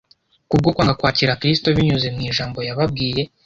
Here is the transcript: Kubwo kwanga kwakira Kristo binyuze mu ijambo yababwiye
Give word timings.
Kubwo 0.49 0.69
kwanga 0.75 0.97
kwakira 0.99 1.37
Kristo 1.41 1.67
binyuze 1.75 2.07
mu 2.15 2.21
ijambo 2.29 2.59
yababwiye 2.67 3.23